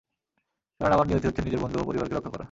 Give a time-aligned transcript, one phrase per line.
[0.81, 2.39] কারণ আমার নিয়তি হচ্ছে নিজের বন্ধু ও পরিবারকে রক্ষা করা।